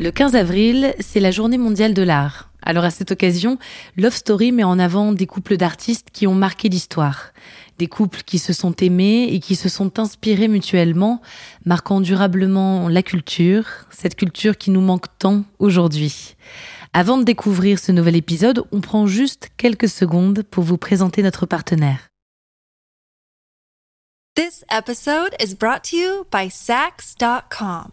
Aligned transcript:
Le 0.00 0.10
15 0.10 0.34
avril, 0.34 0.92
c'est 0.98 1.20
la 1.20 1.30
journée 1.30 1.56
mondiale 1.56 1.94
de 1.94 2.02
l'art. 2.02 2.50
Alors 2.62 2.82
à 2.82 2.90
cette 2.90 3.12
occasion, 3.12 3.58
Love 3.96 4.14
Story 4.14 4.50
met 4.50 4.64
en 4.64 4.80
avant 4.80 5.12
des 5.12 5.26
couples 5.26 5.56
d'artistes 5.56 6.08
qui 6.12 6.26
ont 6.26 6.34
marqué 6.34 6.68
l'histoire. 6.68 7.30
Des 7.78 7.86
couples 7.86 8.22
qui 8.26 8.40
se 8.40 8.52
sont 8.52 8.74
aimés 8.80 9.28
et 9.30 9.38
qui 9.38 9.54
se 9.54 9.68
sont 9.68 10.00
inspirés 10.00 10.48
mutuellement, 10.48 11.22
marquant 11.64 12.00
durablement 12.00 12.88
la 12.88 13.04
culture, 13.04 13.66
cette 13.90 14.16
culture 14.16 14.58
qui 14.58 14.72
nous 14.72 14.80
manque 14.80 15.06
tant 15.18 15.44
aujourd'hui. 15.60 16.34
Avant 16.92 17.16
de 17.16 17.24
découvrir 17.24 17.78
ce 17.78 17.92
nouvel 17.92 18.16
épisode, 18.16 18.64
on 18.72 18.80
prend 18.80 19.06
juste 19.06 19.50
quelques 19.56 19.88
secondes 19.88 20.42
pour 20.42 20.64
vous 20.64 20.78
présenter 20.78 21.22
notre 21.22 21.46
partenaire. 21.46 22.08
This 24.34 24.64
episode 24.72 25.36
is 25.40 25.54
brought 25.54 25.84
to 25.90 25.96
you 25.96 26.26
by 26.32 26.50
Sax.com. 26.50 27.92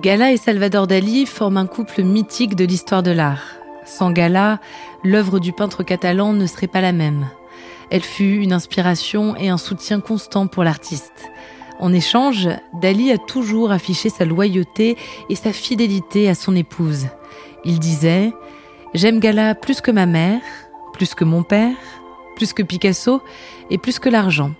Gala 0.00 0.32
et 0.32 0.38
Salvador 0.38 0.86
Dali 0.86 1.26
forment 1.26 1.58
un 1.58 1.66
couple 1.66 2.02
mythique 2.02 2.56
de 2.56 2.64
l'histoire 2.64 3.02
de 3.02 3.10
l'art. 3.10 3.42
Sans 3.84 4.10
Gala, 4.10 4.58
l'œuvre 5.04 5.38
du 5.38 5.52
peintre 5.52 5.82
catalan 5.82 6.32
ne 6.32 6.46
serait 6.46 6.66
pas 6.66 6.80
la 6.80 6.92
même. 6.92 7.28
Elle 7.90 8.02
fut 8.02 8.36
une 8.36 8.54
inspiration 8.54 9.36
et 9.36 9.50
un 9.50 9.58
soutien 9.58 10.00
constant 10.00 10.46
pour 10.46 10.64
l'artiste. 10.64 11.30
En 11.78 11.92
échange, 11.92 12.48
Dali 12.80 13.12
a 13.12 13.18
toujours 13.18 13.70
affiché 13.70 14.08
sa 14.08 14.24
loyauté 14.24 14.96
et 15.28 15.34
sa 15.34 15.52
fidélité 15.52 16.28
à 16.30 16.34
son 16.34 16.56
épouse. 16.56 17.08
Il 17.64 17.78
disait 17.78 18.32
J'aime 18.94 19.20
Gala 19.20 19.54
plus 19.54 19.82
que 19.82 19.90
ma 19.90 20.06
mère, 20.06 20.40
plus 20.94 21.14
que 21.14 21.24
mon 21.24 21.42
père, 21.42 21.76
plus 22.34 22.54
que 22.54 22.62
Picasso 22.62 23.20
et 23.68 23.76
plus 23.76 23.98
que 23.98 24.08
l'argent. 24.08 24.52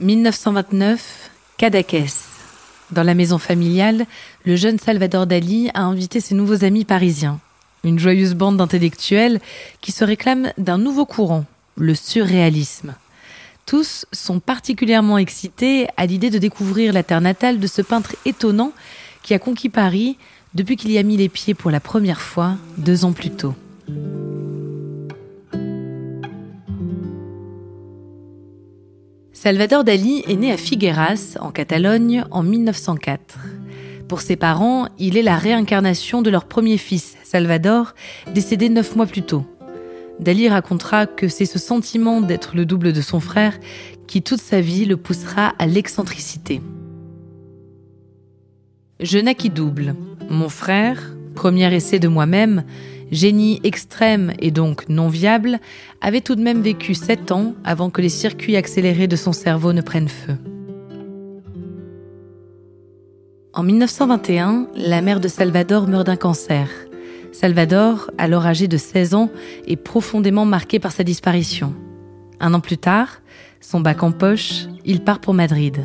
1929, 0.00 1.30
Cadaqués. 1.58 2.06
Dans 2.90 3.02
la 3.02 3.14
maison 3.14 3.36
familiale, 3.36 4.06
le 4.46 4.56
jeune 4.56 4.78
Salvador 4.78 5.26
Dali 5.26 5.70
a 5.74 5.82
invité 5.82 6.20
ses 6.20 6.34
nouveaux 6.34 6.64
amis 6.64 6.86
parisiens. 6.86 7.38
Une 7.84 7.98
joyeuse 7.98 8.34
bande 8.34 8.56
d'intellectuels 8.56 9.40
qui 9.82 9.92
se 9.92 10.02
réclament 10.02 10.54
d'un 10.56 10.78
nouveau 10.78 11.04
courant, 11.04 11.44
le 11.76 11.94
surréalisme. 11.94 12.94
Tous 13.66 14.06
sont 14.10 14.40
particulièrement 14.40 15.18
excités 15.18 15.86
à 15.98 16.06
l'idée 16.06 16.30
de 16.30 16.38
découvrir 16.38 16.94
la 16.94 17.02
terre 17.02 17.20
natale 17.20 17.60
de 17.60 17.66
ce 17.66 17.82
peintre 17.82 18.16
étonnant 18.24 18.72
qui 19.22 19.34
a 19.34 19.38
conquis 19.38 19.68
Paris 19.68 20.16
depuis 20.54 20.76
qu'il 20.76 20.92
y 20.92 20.98
a 20.98 21.02
mis 21.02 21.18
les 21.18 21.28
pieds 21.28 21.54
pour 21.54 21.70
la 21.70 21.80
première 21.80 22.22
fois 22.22 22.56
deux 22.78 23.04
ans 23.04 23.12
plus 23.12 23.30
tôt. 23.30 23.54
Salvador 29.42 29.84
Dali 29.84 30.22
est 30.28 30.36
né 30.36 30.52
à 30.52 30.58
Figueras, 30.58 31.38
en 31.40 31.50
Catalogne, 31.50 32.26
en 32.30 32.42
1904. 32.42 33.38
Pour 34.06 34.20
ses 34.20 34.36
parents, 34.36 34.86
il 34.98 35.16
est 35.16 35.22
la 35.22 35.38
réincarnation 35.38 36.20
de 36.20 36.28
leur 36.28 36.44
premier 36.44 36.76
fils, 36.76 37.16
Salvador, 37.22 37.94
décédé 38.34 38.68
neuf 38.68 38.96
mois 38.96 39.06
plus 39.06 39.22
tôt. 39.22 39.46
Dali 40.18 40.50
racontera 40.50 41.06
que 41.06 41.28
c'est 41.28 41.46
ce 41.46 41.58
sentiment 41.58 42.20
d'être 42.20 42.54
le 42.54 42.66
double 42.66 42.92
de 42.92 43.00
son 43.00 43.18
frère 43.18 43.58
qui 44.06 44.20
toute 44.20 44.42
sa 44.42 44.60
vie 44.60 44.84
le 44.84 44.98
poussera 44.98 45.54
à 45.58 45.66
l'excentricité. 45.66 46.60
Je 49.00 49.18
naquis 49.18 49.48
double. 49.48 49.94
Mon 50.28 50.50
frère, 50.50 51.14
premier 51.34 51.74
essai 51.74 51.98
de 51.98 52.08
moi-même, 52.08 52.64
génie 53.10 53.60
extrême 53.64 54.32
et 54.38 54.50
donc 54.50 54.88
non 54.88 55.08
viable, 55.08 55.58
avait 56.00 56.20
tout 56.20 56.34
de 56.34 56.42
même 56.42 56.62
vécu 56.62 56.94
sept 56.94 57.32
ans 57.32 57.54
avant 57.64 57.90
que 57.90 58.00
les 58.00 58.08
circuits 58.08 58.56
accélérés 58.56 59.08
de 59.08 59.16
son 59.16 59.32
cerveau 59.32 59.72
ne 59.72 59.80
prennent 59.80 60.08
feu. 60.08 60.36
En 63.52 63.64
1921, 63.64 64.68
la 64.76 65.02
mère 65.02 65.18
de 65.18 65.28
Salvador 65.28 65.88
meurt 65.88 66.06
d'un 66.06 66.16
cancer. 66.16 66.68
Salvador, 67.32 68.10
alors 68.16 68.46
âgé 68.46 68.68
de 68.68 68.76
16 68.76 69.14
ans, 69.14 69.30
est 69.66 69.76
profondément 69.76 70.44
marqué 70.44 70.78
par 70.78 70.92
sa 70.92 71.04
disparition. 71.04 71.74
Un 72.38 72.54
an 72.54 72.60
plus 72.60 72.78
tard, 72.78 73.20
son 73.60 73.80
bac 73.80 74.02
en 74.02 74.12
poche, 74.12 74.66
il 74.84 75.00
part 75.02 75.20
pour 75.20 75.34
Madrid. 75.34 75.82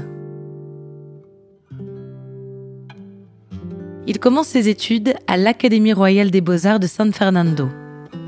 Il 4.07 4.19
commence 4.19 4.47
ses 4.47 4.69
études 4.69 5.15
à 5.25 5.35
l'Académie 5.35 5.93
royale 5.93 6.29
des 6.29 6.41
beaux-arts 6.41 6.79
de 6.79 6.85
San 6.85 7.11
Fernando. 7.11 7.69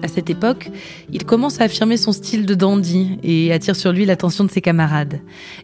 À 0.01 0.07
cette 0.07 0.29
époque, 0.29 0.71
il 1.11 1.23
commence 1.23 1.61
à 1.61 1.65
affirmer 1.65 1.97
son 1.97 2.11
style 2.11 2.47
de 2.47 2.55
dandy 2.55 3.19
et 3.21 3.53
attire 3.53 3.75
sur 3.75 3.91
lui 3.91 4.05
l'attention 4.05 4.43
de 4.43 4.49
ses 4.49 4.61
camarades. 4.61 5.21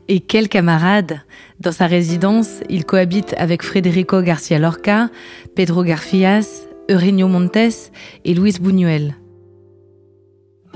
Et 0.08 0.20
quels 0.20 0.50
camarades 0.50 1.22
Dans 1.60 1.72
sa 1.72 1.88
résidence, 1.88 2.60
il 2.70 2.86
cohabite 2.86 3.34
avec 3.38 3.64
Federico 3.64 4.22
Garcia 4.22 4.60
Lorca, 4.60 5.10
Pedro 5.56 5.84
Garfias, 5.84 6.68
Eugenio 6.92 7.28
Montes 7.28 7.92
et 8.24 8.34
Luis 8.36 8.56
Buñuel. 8.62 9.16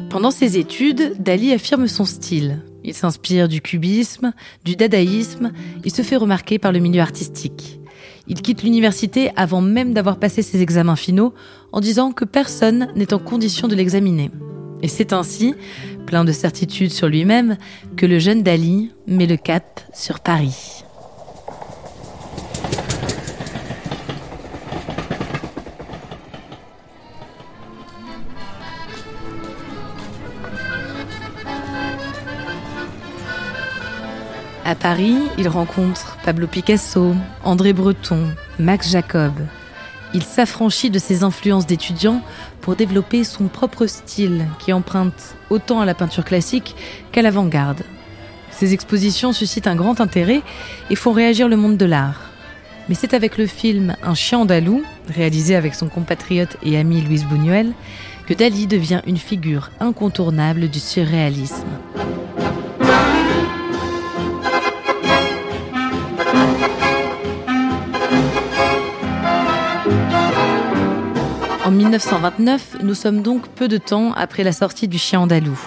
Pendant 0.10 0.32
ses 0.32 0.58
études, 0.58 1.14
Dali 1.20 1.54
affirme 1.54 1.88
son 1.88 2.06
style. 2.06 2.64
Il 2.84 2.94
s'inspire 2.94 3.48
du 3.48 3.62
cubisme, 3.62 4.34
du 4.64 4.76
dadaïsme, 4.76 5.52
il 5.84 5.92
se 5.92 6.02
fait 6.02 6.16
remarquer 6.16 6.58
par 6.58 6.72
le 6.72 6.80
milieu 6.80 7.02
artistique. 7.02 7.80
Il 8.30 8.42
quitte 8.42 8.64
l'université 8.64 9.32
avant 9.36 9.62
même 9.62 9.94
d'avoir 9.94 10.18
passé 10.20 10.42
ses 10.42 10.62
examens 10.62 10.96
finaux 10.96 11.34
en 11.72 11.80
disant 11.80 12.12
que 12.12 12.26
personne 12.26 12.90
n'est 12.96 13.14
en 13.14 13.20
condition 13.20 13.68
de 13.68 13.76
l'examiner. 13.76 14.32
Et 14.84 14.88
c'est 14.88 15.14
ainsi, 15.14 15.56
plein 16.06 16.24
de 16.24 16.32
certitude 16.32 16.92
sur 16.92 17.08
lui-même, 17.08 17.58
que 17.96 18.06
le 18.06 18.20
jeune 18.20 18.44
Dali 18.44 18.92
met 19.08 19.28
le 19.28 19.38
cap 19.38 19.82
sur 19.94 20.20
Paris. 20.20 20.77
Paris, 34.80 35.18
il 35.38 35.48
rencontre 35.48 36.18
Pablo 36.24 36.48
Picasso, 36.48 37.16
André 37.44 37.74
Breton, 37.74 38.30
Max 38.60 38.92
Jacob. 38.92 39.34
Il 40.14 40.24
s'affranchit 40.24 40.90
de 40.90 41.00
ses 41.00 41.24
influences 41.24 41.66
d'étudiant 41.66 42.22
pour 42.62 42.76
développer 42.76 43.24
son 43.24 43.48
propre 43.48 43.88
style 43.88 44.46
qui 44.60 44.72
emprunte 44.72 45.36
autant 45.50 45.82
à 45.82 45.86
la 45.86 45.94
peinture 45.94 46.24
classique 46.24 46.76
qu'à 47.12 47.22
l'avant-garde. 47.22 47.82
Ses 48.52 48.74
expositions 48.74 49.34
suscitent 49.34 49.68
un 49.68 49.76
grand 49.76 50.00
intérêt 50.00 50.42
et 50.90 50.96
font 50.96 51.12
réagir 51.12 51.48
le 51.48 51.58
monde 51.58 51.78
de 51.78 51.86
l'art. 51.86 52.22
Mais 52.88 52.96
c'est 52.96 53.14
avec 53.14 53.38
le 53.38 53.48
film 53.48 53.96
Un 54.04 54.14
chien 54.14 54.40
andalou, 54.40 54.84
réalisé 55.10 55.56
avec 55.56 55.76
son 55.76 55.88
compatriote 55.88 56.58
et 56.64 56.78
ami 56.78 57.02
Louis 57.02 57.26
Buñuel, 57.30 57.74
que 58.28 58.34
Dali 58.34 58.68
devient 58.68 59.02
une 59.08 59.18
figure 59.18 59.72
incontournable 59.80 60.70
du 60.70 60.80
surréalisme. 60.80 61.68
1929, 71.88 72.84
nous 72.84 72.94
sommes 72.94 73.22
donc 73.22 73.48
peu 73.48 73.70
de 73.70 73.78
temps 73.78 74.12
après 74.12 74.44
la 74.44 74.52
sortie 74.52 74.90
du 74.90 74.98
Chien 74.98 75.22
andalou. 75.22 75.58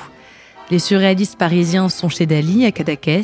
Les 0.71 0.79
surréalistes 0.79 1.39
parisiens 1.39 1.89
sont 1.89 2.11
chez 2.11 2.27
Dali 2.27 2.67
à 2.67 2.73
Cadaqués, 2.73 3.23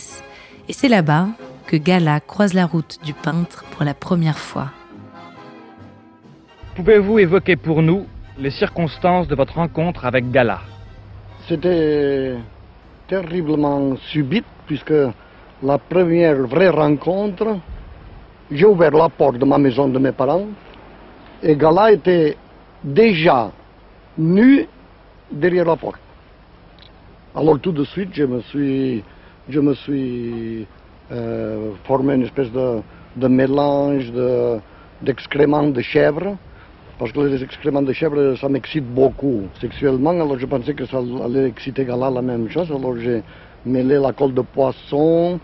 et 0.67 0.73
c'est 0.73 0.89
là-bas 0.89 1.29
que 1.67 1.77
Gala 1.77 2.21
croise 2.21 2.55
la 2.55 2.65
route 2.65 2.99
du 3.05 3.13
peintre 3.13 3.65
pour 3.71 3.85
la 3.85 3.93
première 3.93 4.39
fois. 4.39 4.71
Pouvez-vous 6.75 7.19
évoquer 7.19 7.57
pour 7.57 7.83
nous 7.83 8.07
les 8.39 8.51
circonstances 8.51 9.29
de 9.29 9.35
votre 9.35 9.57
rencontre 9.57 10.07
avec 10.07 10.31
Gala? 10.31 10.61
C'était 11.49 12.35
terriblement 13.09 13.97
subite 14.11 14.47
puisque 14.67 14.95
la 15.63 15.77
première 15.77 16.47
vraie 16.47 16.71
rencontre, 16.71 17.59
j'ai 18.51 18.65
ouvert 18.65 18.93
la 18.93 19.11
porte 19.11 19.37
de 19.37 19.45
ma 19.45 19.59
maison 19.59 19.87
de 19.87 19.99
mes 19.99 20.13
parents 20.13 20.47
et 21.43 21.57
Gala 21.57 21.93
était 21.93 22.39
déjà 22.83 23.51
nu 24.19 24.67
derrière 25.31 25.65
la 25.65 25.77
porte. 25.77 26.01
Alors 27.35 27.59
tout 27.61 27.73
de 27.73 27.85
suite, 27.85 28.11
je 28.13 28.25
me 28.25 28.41
suis, 28.43 29.05
je 29.49 29.61
me 29.61 29.75
suis 29.75 30.67
euh, 31.13 31.73
formé 31.85 32.15
une 32.15 32.23
espèce 32.23 32.51
de, 32.51 32.81
de 33.17 33.29
mélange 33.29 34.13
d'excréments 35.03 35.69
de, 35.69 35.81
chèvre, 35.83 36.37
parce 36.99 37.13
que 37.13 37.21
les 37.21 37.43
excréments 37.43 37.83
de 37.83 37.93
chèvre, 37.93 38.37
ça 38.41 38.49
m'excite 38.49 38.87
beaucoup 38.87 39.43
sexuellement, 39.61 40.11
alors 40.11 40.39
je 40.39 40.47
pensais 40.47 40.73
que 40.73 40.87
ça 40.87 40.99
allait 41.25 41.49
exciter 41.49 41.85
Gala 41.85 42.11
la 42.11 42.23
même 42.23 42.49
chose, 42.49 42.71
alors 42.71 42.97
j'ai 42.97 43.23
mêlé 43.67 43.99
la 43.99 44.13
colle 44.13 44.33
de 44.33 44.41
poisson, 44.41 45.39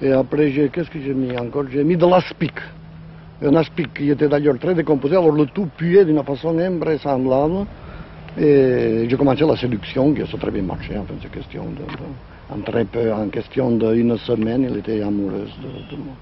et 0.00 0.12
après, 0.12 0.50
qu'est-ce 0.72 0.90
que 0.90 1.00
j'ai 1.00 1.14
mis 1.14 1.36
encore? 1.36 1.64
J'ai 1.70 1.82
mis 1.82 1.96
de 1.96 2.06
l'aspic. 2.06 2.54
Un 3.40 3.62
qui 3.94 4.10
était 4.10 4.28
d'ailleurs 4.28 4.58
très 4.58 4.74
décomposé, 4.74 5.16
alors 5.16 5.30
le 5.30 5.46
tout 5.46 5.68
puait 5.76 6.04
d'une 6.04 6.22
façon 6.24 6.58
invraisemblable. 6.58 7.66
Et 8.36 9.06
j'ai 9.08 9.16
commencé 9.16 9.44
la 9.44 9.56
séduction, 9.56 10.12
qui 10.12 10.22
a 10.22 10.26
très 10.26 10.50
bien 10.50 10.62
marché. 10.62 10.96
Enfin, 10.98 11.14
c'est 11.22 11.30
question 11.30 11.64
de, 11.64 12.52
en 12.52 12.60
très 12.60 12.84
peu, 12.84 13.12
en 13.12 13.28
question 13.28 13.70
d'une 13.70 14.16
semaine, 14.18 14.64
elle 14.64 14.78
était 14.78 15.02
amoureuse 15.02 15.52
de, 15.62 15.96
de 15.96 16.02
moi. 16.02 16.14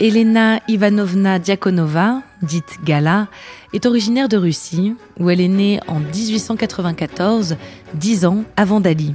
Elena 0.00 0.60
Ivanovna 0.68 1.38
Diakonova, 1.38 2.20
dite 2.42 2.78
Gala, 2.84 3.28
est 3.72 3.86
originaire 3.86 4.28
de 4.28 4.36
Russie, 4.36 4.94
où 5.18 5.30
elle 5.30 5.40
est 5.40 5.48
née 5.48 5.80
en 5.88 6.00
1894, 6.00 7.56
dix 7.94 8.26
ans 8.26 8.44
avant 8.56 8.80
Dali. 8.80 9.14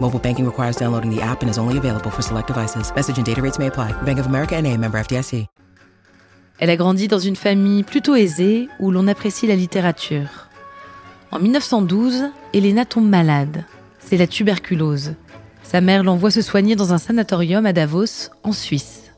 Mobile 0.00 0.18
banking 0.18 0.46
requires 0.46 0.76
downloading 0.76 1.14
the 1.14 1.20
app 1.20 1.42
and 1.42 1.48
is 1.48 1.58
only 1.58 1.76
available 1.76 2.10
for 2.10 2.22
select 2.22 2.46
devices. 2.46 2.92
Message 2.94 3.18
and 3.18 3.24
data 3.24 3.42
rates 3.42 3.58
may 3.58 3.66
apply. 3.66 3.92
Bank 4.04 4.18
of 4.18 4.26
America 4.26 4.56
and 4.56 4.66
a 4.66 4.76
member 4.76 4.98
FDIC. 4.98 5.46
Elle 6.60 6.70
a 6.70 6.76
grandi 6.76 7.06
dans 7.06 7.20
une 7.20 7.36
famille 7.36 7.84
plutôt 7.84 8.16
aisée 8.16 8.68
où 8.80 8.90
l'on 8.90 9.06
apprécie 9.06 9.46
la 9.46 9.54
littérature. 9.54 10.48
En 11.30 11.38
1912, 11.38 12.30
Elena 12.52 12.84
tombe 12.84 13.08
malade. 13.08 13.64
c'est 14.08 14.16
la 14.16 14.26
tuberculose. 14.26 15.14
Sa 15.62 15.82
mère 15.82 16.02
l'envoie 16.02 16.30
se 16.30 16.40
soigner 16.40 16.76
dans 16.76 16.94
un 16.94 16.98
sanatorium 16.98 17.66
à 17.66 17.74
Davos, 17.74 18.30
en 18.42 18.52
Suisse. 18.52 19.12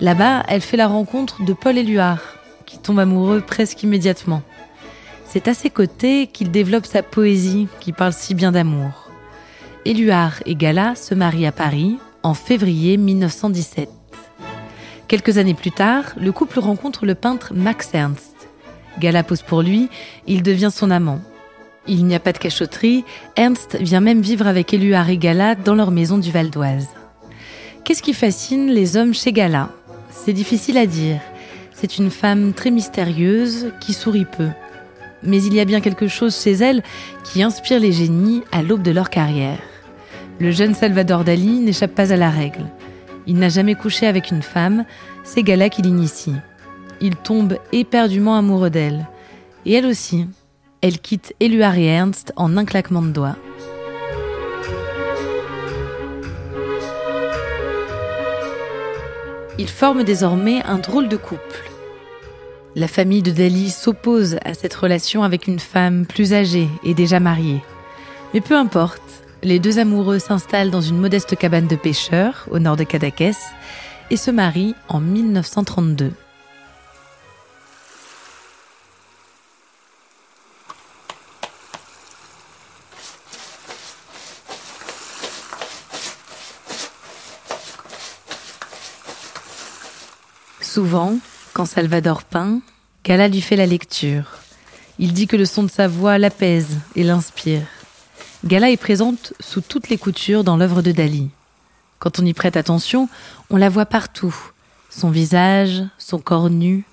Là-bas, 0.00 0.44
elle 0.46 0.60
fait 0.60 0.76
la 0.76 0.86
rencontre 0.86 1.44
de 1.44 1.52
Paul 1.52 1.76
Éluard, 1.76 2.20
qui 2.64 2.78
tombe 2.78 3.00
amoureux 3.00 3.40
presque 3.40 3.82
immédiatement. 3.82 4.42
C'est 5.26 5.48
à 5.48 5.54
ses 5.54 5.70
côtés 5.70 6.28
qu'il 6.28 6.52
développe 6.52 6.86
sa 6.86 7.02
poésie 7.02 7.66
qui 7.80 7.92
parle 7.92 8.12
si 8.12 8.34
bien 8.34 8.52
d'amour. 8.52 9.03
Éluard 9.86 10.42
et 10.46 10.54
Gala 10.54 10.94
se 10.94 11.14
marient 11.14 11.44
à 11.46 11.52
Paris 11.52 11.98
en 12.22 12.32
février 12.32 12.96
1917. 12.96 13.90
Quelques 15.08 15.36
années 15.36 15.52
plus 15.52 15.72
tard, 15.72 16.04
le 16.18 16.32
couple 16.32 16.58
rencontre 16.58 17.04
le 17.04 17.14
peintre 17.14 17.52
Max 17.54 17.90
Ernst. 17.92 18.48
Gala 18.98 19.22
pose 19.22 19.42
pour 19.42 19.60
lui, 19.60 19.90
il 20.26 20.42
devient 20.42 20.70
son 20.72 20.90
amant. 20.90 21.20
Il 21.86 22.06
n'y 22.06 22.14
a 22.14 22.20
pas 22.20 22.32
de 22.32 22.38
cachotterie, 22.38 23.04
Ernst 23.36 23.76
vient 23.78 24.00
même 24.00 24.22
vivre 24.22 24.46
avec 24.46 24.72
Éluard 24.72 25.10
et 25.10 25.18
Gala 25.18 25.54
dans 25.54 25.74
leur 25.74 25.90
maison 25.90 26.16
du 26.16 26.30
Val 26.30 26.48
d'Oise. 26.48 26.88
Qu'est-ce 27.84 28.02
qui 28.02 28.14
fascine 28.14 28.70
les 28.70 28.96
hommes 28.96 29.12
chez 29.12 29.32
Gala? 29.32 29.68
C'est 30.08 30.32
difficile 30.32 30.78
à 30.78 30.86
dire. 30.86 31.20
C'est 31.74 31.98
une 31.98 32.10
femme 32.10 32.54
très 32.54 32.70
mystérieuse 32.70 33.70
qui 33.80 33.92
sourit 33.92 34.24
peu. 34.24 34.48
Mais 35.22 35.42
il 35.42 35.52
y 35.52 35.60
a 35.60 35.66
bien 35.66 35.82
quelque 35.82 36.08
chose 36.08 36.34
chez 36.42 36.52
elle 36.52 36.82
qui 37.22 37.42
inspire 37.42 37.80
les 37.80 37.92
génies 37.92 38.42
à 38.50 38.62
l'aube 38.62 38.82
de 38.82 38.90
leur 38.90 39.10
carrière. 39.10 39.58
Le 40.40 40.50
jeune 40.50 40.74
Salvador 40.74 41.22
Dali 41.22 41.60
n'échappe 41.60 41.94
pas 41.94 42.12
à 42.12 42.16
la 42.16 42.28
règle. 42.28 42.66
Il 43.26 43.36
n'a 43.36 43.48
jamais 43.48 43.76
couché 43.76 44.06
avec 44.06 44.30
une 44.30 44.42
femme, 44.42 44.84
c'est 45.22 45.44
Gala 45.44 45.68
qui 45.68 45.82
l'initie. 45.82 46.34
Il 47.00 47.14
tombe 47.14 47.58
éperdument 47.72 48.36
amoureux 48.36 48.70
d'elle. 48.70 49.06
Et 49.64 49.74
elle 49.74 49.86
aussi, 49.86 50.26
elle 50.82 50.98
quitte 50.98 51.34
Éluard 51.38 51.78
et 51.78 51.86
Ernst 51.86 52.32
en 52.36 52.56
un 52.56 52.64
claquement 52.64 53.02
de 53.02 53.10
doigts. 53.10 53.36
Ils 59.58 59.68
forment 59.68 60.02
désormais 60.02 60.62
un 60.64 60.78
drôle 60.78 61.08
de 61.08 61.16
couple. 61.16 61.70
La 62.74 62.88
famille 62.88 63.22
de 63.22 63.30
Dali 63.30 63.70
s'oppose 63.70 64.36
à 64.44 64.52
cette 64.52 64.74
relation 64.74 65.22
avec 65.22 65.46
une 65.46 65.60
femme 65.60 66.06
plus 66.06 66.34
âgée 66.34 66.68
et 66.82 66.92
déjà 66.92 67.20
mariée. 67.20 67.62
Mais 68.34 68.40
peu 68.40 68.56
importe, 68.56 69.23
les 69.44 69.58
deux 69.58 69.78
amoureux 69.78 70.18
s'installent 70.18 70.70
dans 70.70 70.80
une 70.80 70.98
modeste 70.98 71.36
cabane 71.36 71.68
de 71.68 71.76
pêcheurs 71.76 72.46
au 72.50 72.58
nord 72.58 72.76
de 72.76 72.84
Cadaqués 72.84 73.32
et 74.10 74.16
se 74.16 74.30
marient 74.30 74.74
en 74.88 75.00
1932. 75.00 76.12
Souvent, 90.60 91.18
quand 91.52 91.66
Salvador 91.66 92.24
peint, 92.24 92.60
Gala 93.04 93.28
lui 93.28 93.42
fait 93.42 93.54
la 93.54 93.66
lecture. 93.66 94.38
Il 94.98 95.12
dit 95.12 95.26
que 95.26 95.36
le 95.36 95.44
son 95.44 95.62
de 95.62 95.70
sa 95.70 95.86
voix 95.86 96.18
l'apaise 96.18 96.78
et 96.96 97.04
l'inspire. 97.04 97.83
Gala 98.44 98.70
est 98.70 98.76
présente 98.76 99.32
sous 99.40 99.62
toutes 99.62 99.88
les 99.88 99.96
coutures 99.96 100.44
dans 100.44 100.58
l'œuvre 100.58 100.82
de 100.82 100.92
Dali. 100.92 101.30
Quand 101.98 102.18
on 102.18 102.26
y 102.26 102.34
prête 102.34 102.58
attention, 102.58 103.08
on 103.48 103.56
la 103.56 103.70
voit 103.70 103.86
partout. 103.86 104.36
Son 104.90 105.08
visage, 105.08 105.82
son 105.96 106.18
corps 106.18 106.50
nu. 106.50 106.84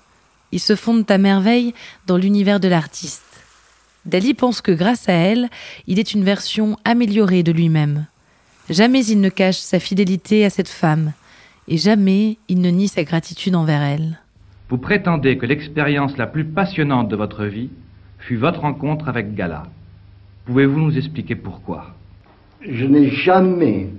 Ils 0.52 0.60
se 0.60 0.76
fondent 0.76 1.10
à 1.10 1.18
merveille 1.18 1.74
dans 2.06 2.16
l'univers 2.16 2.58
de 2.58 2.68
l'artiste. 2.68 3.44
Dali 4.06 4.32
pense 4.32 4.62
que 4.62 4.72
grâce 4.72 5.10
à 5.10 5.12
elle, 5.12 5.50
il 5.86 5.98
est 5.98 6.14
une 6.14 6.24
version 6.24 6.78
améliorée 6.86 7.42
de 7.42 7.52
lui-même. 7.52 8.06
Jamais 8.70 9.04
il 9.04 9.20
ne 9.20 9.28
cache 9.28 9.58
sa 9.58 9.78
fidélité 9.78 10.46
à 10.46 10.50
cette 10.50 10.70
femme, 10.70 11.12
et 11.68 11.76
jamais 11.76 12.38
il 12.48 12.62
ne 12.62 12.70
nie 12.70 12.88
sa 12.88 13.04
gratitude 13.04 13.56
envers 13.56 13.82
elle. 13.82 14.18
Vous 14.70 14.78
prétendez 14.78 15.36
que 15.36 15.44
l'expérience 15.44 16.16
la 16.16 16.26
plus 16.26 16.46
passionnante 16.46 17.10
de 17.10 17.16
votre 17.16 17.44
vie 17.44 17.68
fut 18.18 18.36
votre 18.36 18.60
rencontre 18.60 19.10
avec 19.10 19.34
Gala. 19.34 19.64
Pouvez-vous 20.44 20.80
nous 20.80 20.98
expliquer 20.98 21.36
pourquoi? 21.36 21.94
Je 22.60 22.84
n'ai 22.84 23.10
jamais 23.10 23.90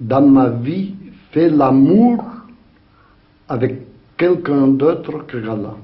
dans 0.00 0.26
ma 0.26 0.48
vie 0.48 0.94
fait 1.32 1.50
l'amour 1.50 2.24
avec 3.48 3.80
quelqu'un 4.16 4.68
d'autre 4.68 5.26
que 5.26 5.38
Gala. 5.38 5.76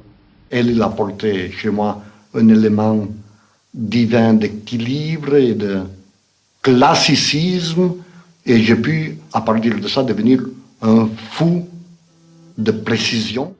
Elle, 0.51 0.71
il 0.71 0.83
a 0.83 0.89
porté 0.89 1.51
chez 1.51 1.71
moi 1.71 2.03
un 2.35 2.49
élément 2.49 3.09
divin 3.75 4.35
d'équilibre 4.35 5.35
et 5.35 5.55
de 5.55 5.81
classicisme, 6.63 7.95
et 8.45 8.61
j'ai 8.61 8.77
pu, 8.77 9.19
à 9.33 9.41
partir 9.41 9.79
de 9.79 9.89
ça, 9.89 10.03
devenir 10.05 10.45
un 10.83 11.09
fou 11.33 11.67
de 12.57 12.71
précision. 12.71 13.55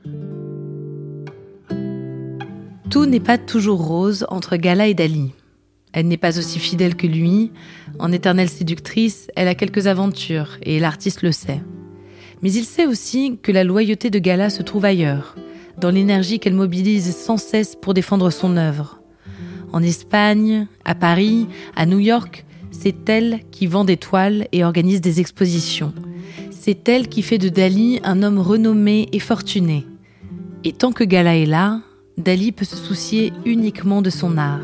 Tout 2.89 3.05
n'est 3.05 3.19
pas 3.19 3.37
toujours 3.37 3.85
rose 3.85 4.25
entre 4.29 4.55
Gala 4.55 4.87
et 4.87 4.93
Dali. 4.93 5.33
Elle 5.97 6.07
n'est 6.07 6.17
pas 6.17 6.37
aussi 6.37 6.59
fidèle 6.59 6.95
que 6.95 7.07
lui. 7.07 7.51
En 7.97 8.11
éternelle 8.11 8.49
séductrice, 8.49 9.31
elle 9.35 9.47
a 9.47 9.55
quelques 9.55 9.87
aventures, 9.87 10.59
et 10.61 10.79
l'artiste 10.79 11.23
le 11.23 11.31
sait. 11.31 11.63
Mais 12.43 12.51
il 12.51 12.65
sait 12.65 12.85
aussi 12.85 13.39
que 13.41 13.51
la 13.51 13.63
loyauté 13.63 14.11
de 14.11 14.19
Gala 14.19 14.51
se 14.51 14.61
trouve 14.61 14.85
ailleurs, 14.85 15.35
dans 15.79 15.89
l'énergie 15.89 16.37
qu'elle 16.37 16.53
mobilise 16.53 17.15
sans 17.15 17.37
cesse 17.37 17.75
pour 17.75 17.95
défendre 17.95 18.29
son 18.29 18.57
œuvre. 18.57 19.01
En 19.73 19.81
Espagne, 19.81 20.67
à 20.85 20.93
Paris, 20.93 21.47
à 21.75 21.87
New 21.87 21.97
York, 21.97 22.45
c'est 22.69 23.09
elle 23.09 23.39
qui 23.49 23.65
vend 23.65 23.83
des 23.83 23.97
toiles 23.97 24.47
et 24.51 24.63
organise 24.63 25.01
des 25.01 25.19
expositions. 25.19 25.95
C'est 26.51 26.87
elle 26.87 27.07
qui 27.07 27.23
fait 27.23 27.39
de 27.39 27.49
Dali 27.49 28.01
un 28.03 28.21
homme 28.21 28.37
renommé 28.37 29.09
et 29.13 29.19
fortuné. 29.19 29.87
Et 30.63 30.73
tant 30.73 30.91
que 30.91 31.03
Gala 31.03 31.37
est 31.37 31.47
là, 31.47 31.81
Dali 32.19 32.51
peut 32.51 32.65
se 32.65 32.75
soucier 32.75 33.33
uniquement 33.45 34.03
de 34.03 34.11
son 34.11 34.37
art. 34.37 34.61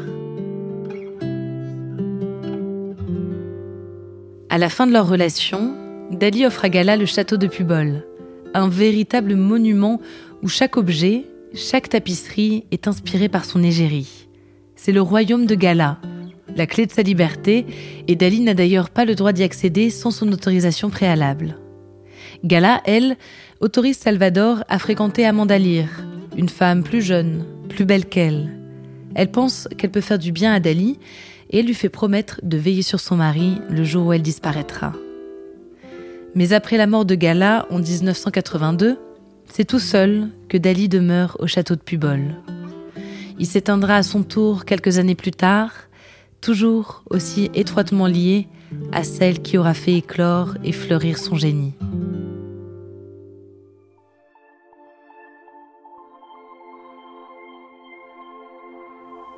À 4.54 4.60
la 4.60 4.70
fin 4.70 4.86
de 4.86 4.92
leur 4.92 5.08
relation, 5.08 5.74
Dali 6.12 6.46
offre 6.46 6.66
à 6.66 6.70
Gala 6.70 6.96
le 6.96 7.08
château 7.08 7.38
de 7.38 7.48
Pubol, 7.48 8.06
un 8.54 8.70
véritable 8.70 9.36
monument 9.36 10.00
où 10.44 10.48
chaque 10.48 10.78
objet, 10.78 11.26
chaque 11.56 11.90
tapisserie 11.90 12.64
est 12.70 12.88
inspiré 12.88 13.30
par 13.30 13.46
son 13.46 13.64
égérie. 13.64 14.28
C'est 14.76 14.92
le 14.92 15.02
royaume 15.02 15.48
de 15.48 15.56
Gala, 15.56 15.98
la 16.56 16.68
clé 16.68 16.86
de 16.86 16.92
sa 16.92 17.02
liberté, 17.02 17.66
et 18.08 18.16
Dali 18.16 18.42
n'a 18.42 18.54
d'ailleurs 18.54 18.92
pas 18.92 19.06
le 19.06 19.16
droit 19.16 19.34
d'y 19.34 19.42
accéder 19.42 19.90
sans 19.90 20.12
son 20.12 20.32
autorisation 20.32 20.92
préalable. 20.92 21.58
Gala, 22.44 22.84
elle, 22.86 23.18
autorise 23.60 23.98
Salvador 23.98 24.64
à 24.70 24.78
fréquenter 24.78 25.26
Amanda 25.26 25.58
Lear, 25.58 25.90
une 26.38 26.50
femme 26.50 26.84
plus 26.84 27.02
jeune, 27.02 27.44
plus 27.70 27.86
belle 27.86 28.06
qu'elle. 28.06 28.56
Elle 29.16 29.32
pense 29.32 29.68
qu'elle 29.80 29.90
peut 29.90 30.00
faire 30.00 30.20
du 30.20 30.32
bien 30.32 30.54
à 30.54 30.60
Dali 30.60 31.00
et 31.54 31.62
lui 31.62 31.74
fait 31.74 31.90
promettre 31.90 32.42
de 32.44 32.58
veiller 32.58 32.82
sur 32.82 33.00
son 33.00 33.16
mari 33.16 33.60
le 33.70 33.84
jour 33.86 34.08
où 34.08 34.14
elle 34.14 34.24
disparaîtra. 34.24 34.92
Mais 36.36 36.52
après 36.52 36.78
la 36.78 36.88
mort 36.88 37.06
de 37.06 37.16
Gala 37.16 37.68
en 37.70 37.80
1982, 37.80 38.98
c'est 39.48 39.66
tout 39.66 39.80
seul 39.80 40.30
que 40.50 40.58
Dali 40.58 40.90
demeure 40.90 41.38
au 41.40 41.48
château 41.48 41.76
de 41.76 41.82
Pubol. 41.82 42.36
Il 43.40 43.46
s'éteindra 43.46 43.98
à 43.98 44.04
son 44.04 44.24
tour 44.24 44.66
quelques 44.66 44.98
années 44.98 45.16
plus 45.16 45.32
tard, 45.32 45.72
toujours 46.42 47.04
aussi 47.10 47.52
étroitement 47.54 48.08
lié 48.08 48.48
à 48.92 49.04
celle 49.04 49.42
qui 49.42 49.58
aura 49.58 49.76
fait 49.76 49.94
éclore 49.94 50.56
et 50.64 50.72
fleurir 50.72 51.20
son 51.20 51.36
génie. 51.36 51.74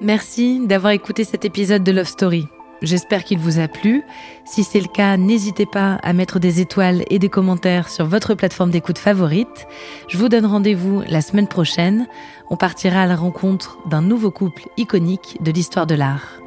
Merci 0.02 0.60
d'avoir 0.68 0.92
écouté 0.92 1.24
cet 1.24 1.46
épisode 1.46 1.84
de 1.84 1.92
Love 1.92 2.08
Story. 2.08 2.48
J'espère 2.82 3.24
qu'il 3.24 3.40
vous 3.40 3.60
a 3.60 3.70
plu. 3.70 4.04
Si 4.44 4.64
c'est 4.66 4.82
le 4.82 4.88
cas, 4.88 5.16
n'hésitez 5.16 5.66
pas 5.66 5.94
à 6.04 6.12
mettre 6.12 6.40
des 6.40 6.60
étoiles 6.60 7.04
et 7.10 7.18
des 7.18 7.30
commentaires 7.30 7.90
sur 7.90 8.06
votre 8.06 8.34
plateforme 8.34 8.72
d'écoute 8.72 8.98
favorite. 8.98 9.68
Je 10.10 10.18
vous 10.18 10.28
donne 10.28 10.46
rendez-vous 10.46 11.02
la 11.08 11.22
semaine 11.22 11.48
prochaine. 11.48 12.08
On 12.50 12.58
partira 12.58 13.04
à 13.04 13.08
la 13.08 13.16
rencontre 13.16 13.80
d'un 13.88 14.02
nouveau 14.02 14.32
couple 14.32 14.68
iconique 14.76 15.38
de 15.42 15.52
l'histoire 15.52 15.88
de 15.88 15.96
l'art. 15.96 16.45